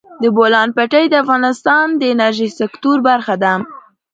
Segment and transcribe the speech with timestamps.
[0.21, 3.53] د بولان پټي د افغانستان د انرژۍ سکتور برخه ده.